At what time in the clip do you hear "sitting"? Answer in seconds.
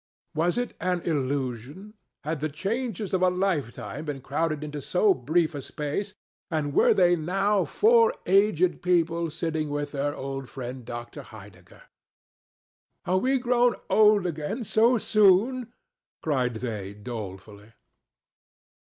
9.29-9.69